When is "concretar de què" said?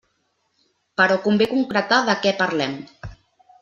1.53-2.35